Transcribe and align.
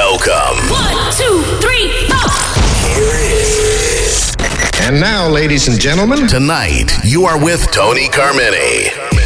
Welcome. 0.00 0.56
One, 0.70 1.12
two, 1.12 1.42
three, 1.60 2.08
four. 2.08 2.30
And 4.82 4.98
now, 4.98 5.28
ladies 5.28 5.68
and 5.68 5.78
gentlemen, 5.78 6.26
Tonight, 6.26 6.90
you 7.04 7.26
are 7.26 7.38
with 7.38 7.70
Tony 7.70 8.08
Carmine. 8.08 9.19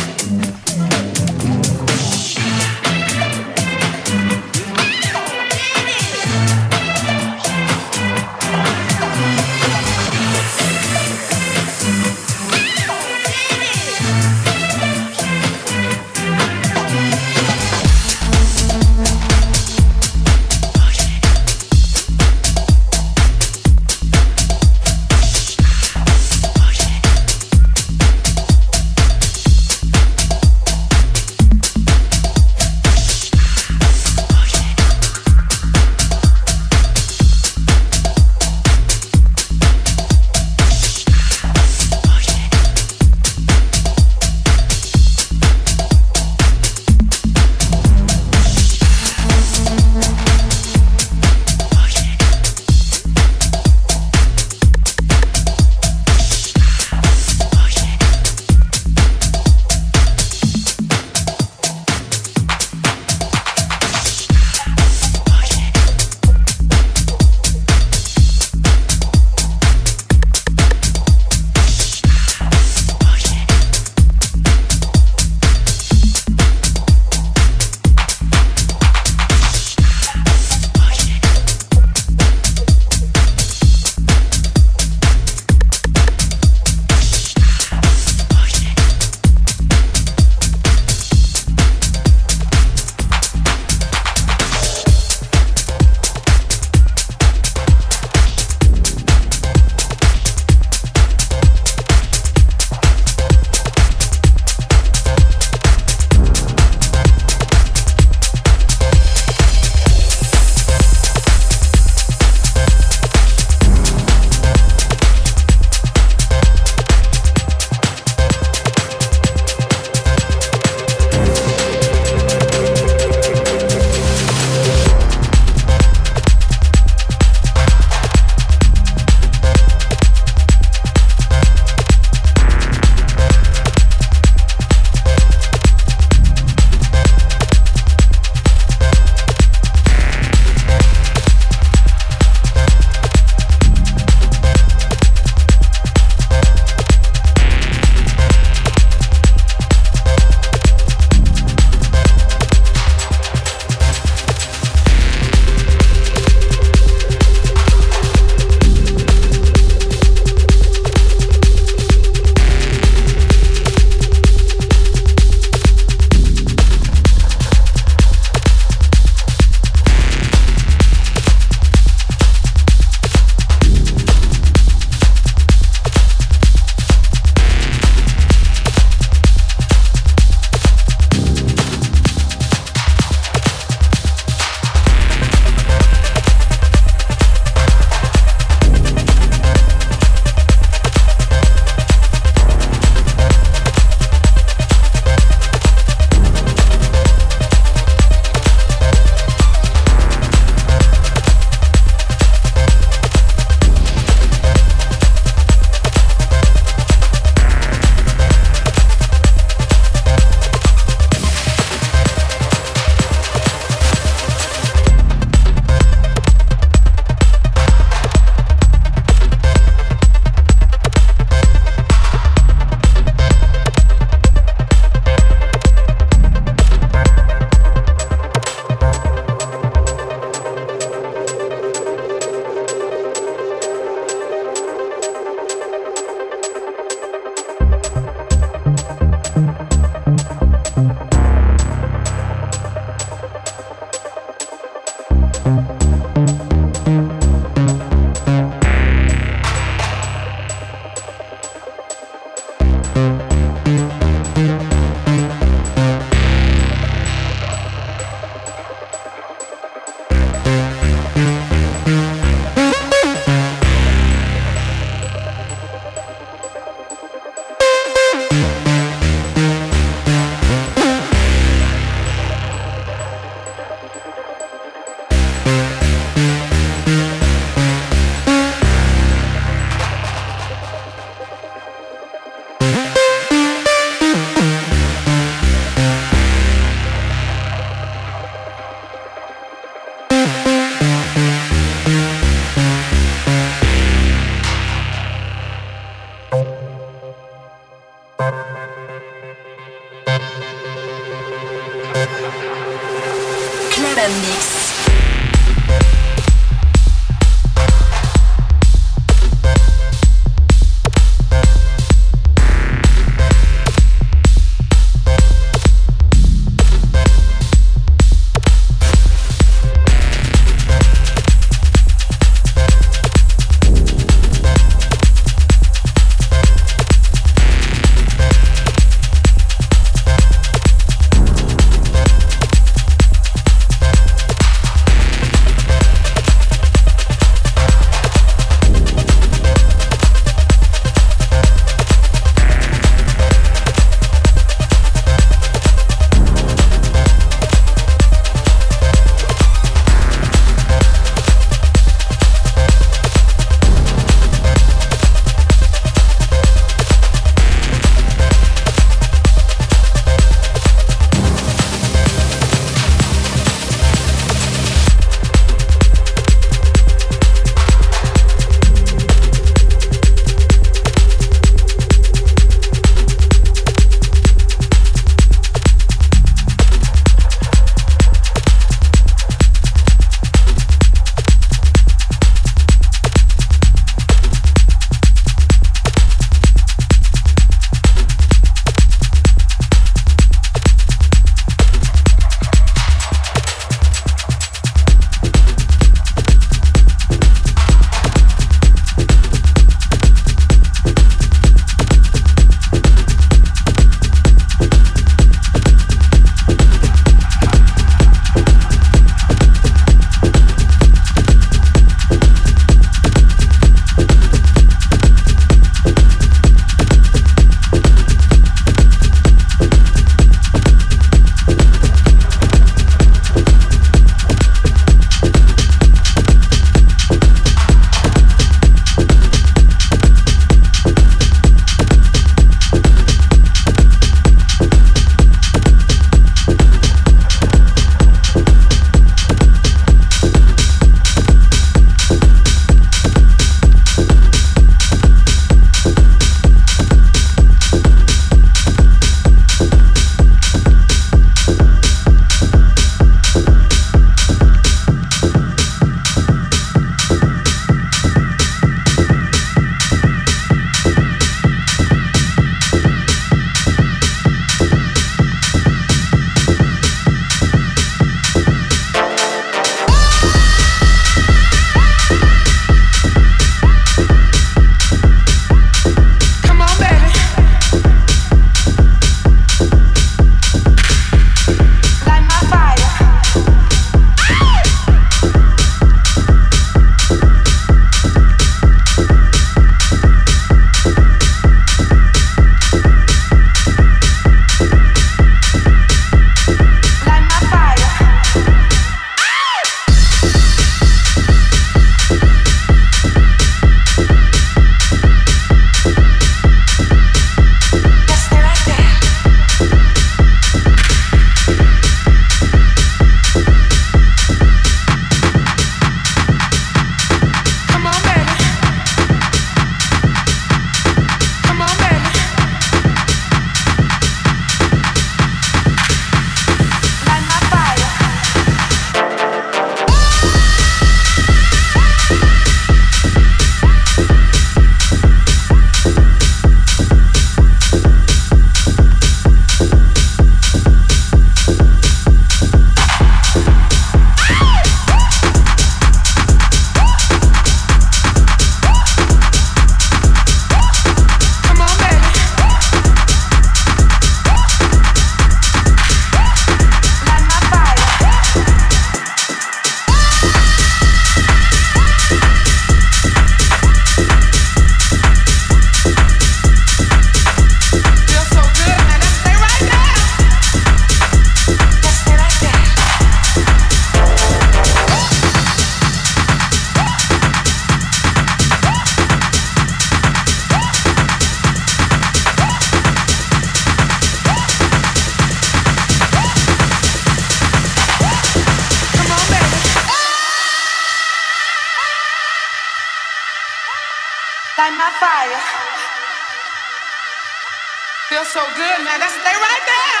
Feels 598.12 598.28
so 598.28 598.44
good, 598.44 598.84
man. 598.84 599.00
That's 599.00 599.14
stay 599.14 599.32
right 599.32 599.64
there. 599.64 600.00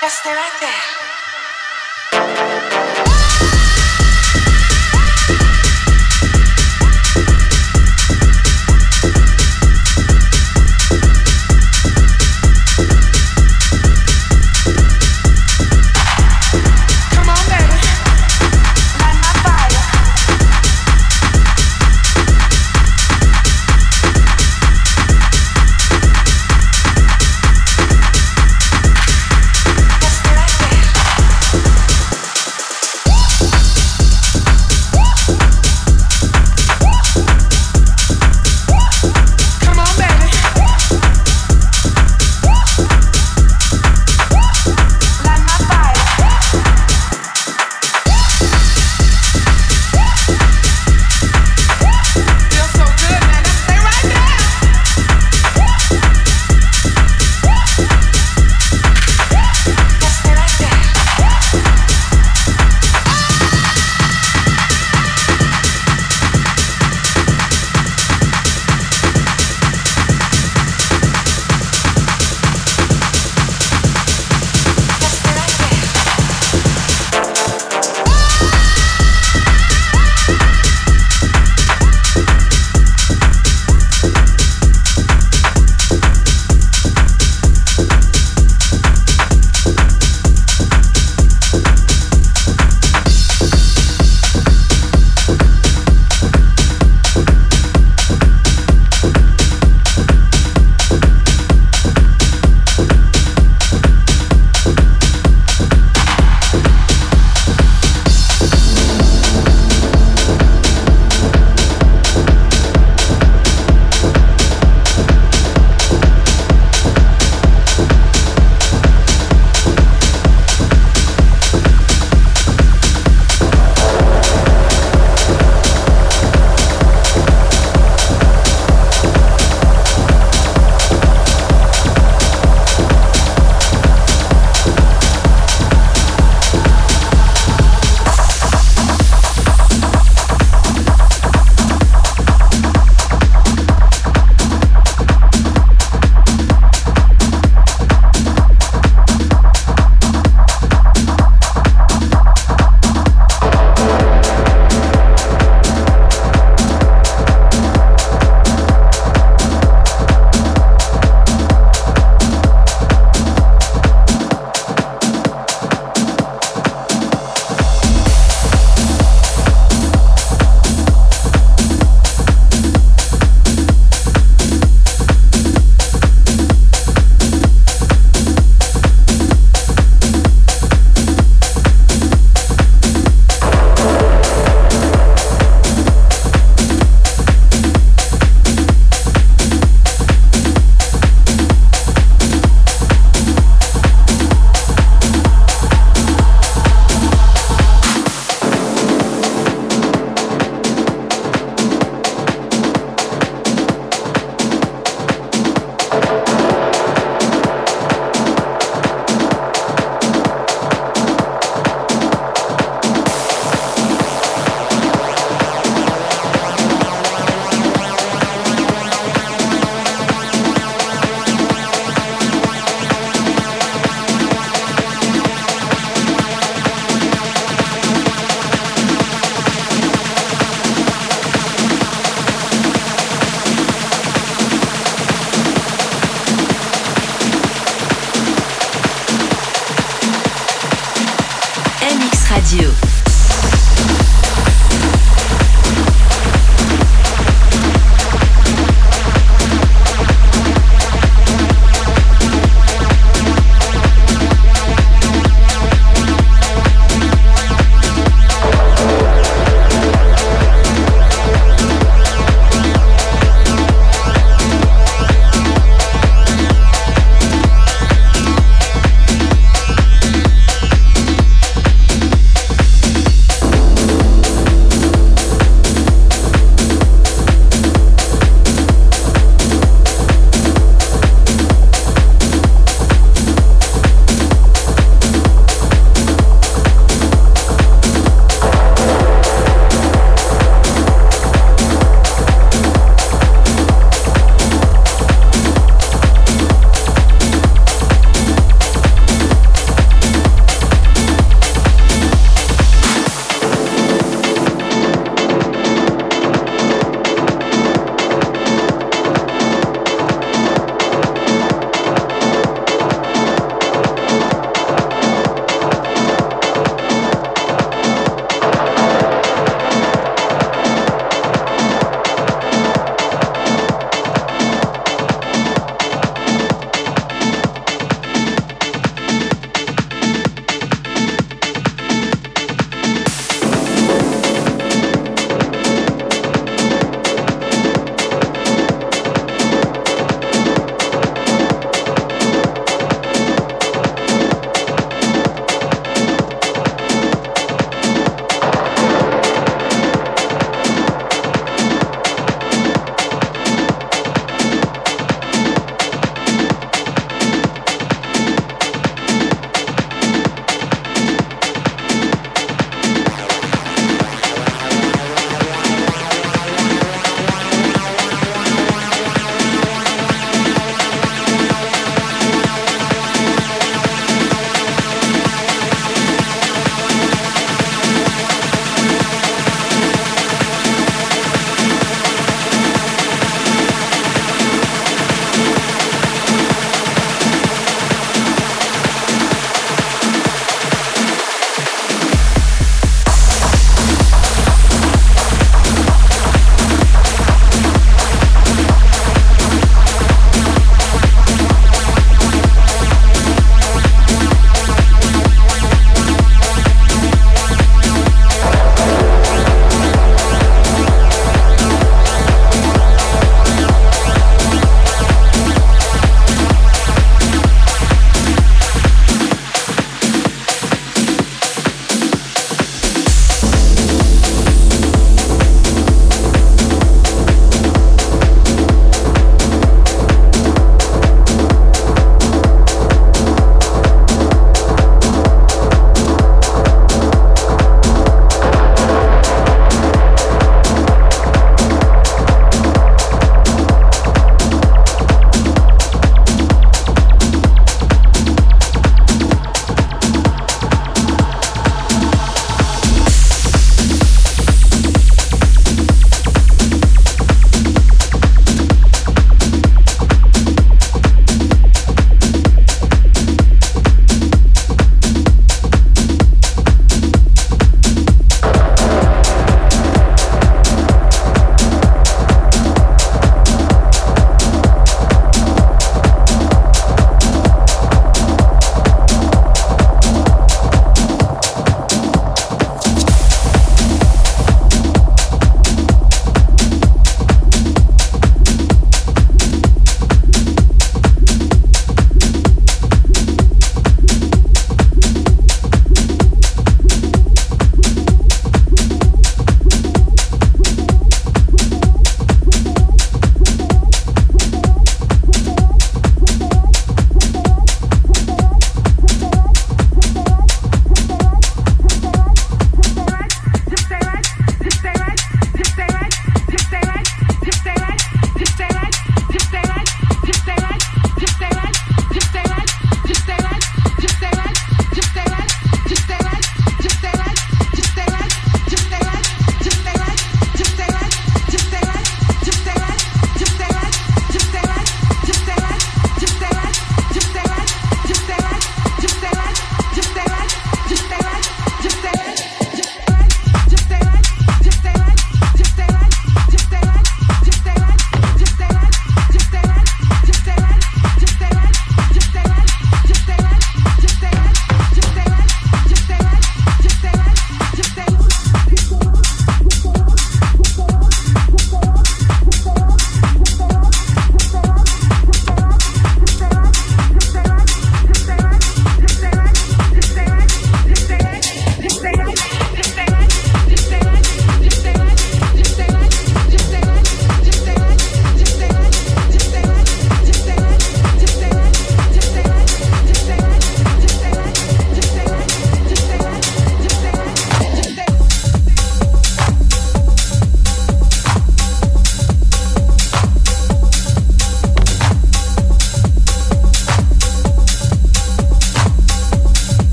That's 0.00 0.14
stay 0.14 0.32
right 0.32 0.54
there. 0.62 0.86